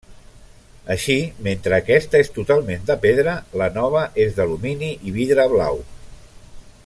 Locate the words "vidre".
5.19-5.49